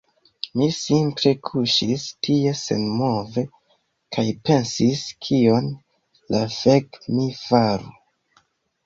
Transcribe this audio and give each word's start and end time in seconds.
Mi 0.59 0.67
simple 0.75 1.31
kuŝis 1.49 2.05
tie 2.27 2.53
senmove 2.61 3.43
kaj 4.17 4.25
pensis 4.49 5.05
kion 5.27 5.69
la 6.37 6.43
fek' 6.57 6.99
mi 7.19 7.29
faru 7.43 7.93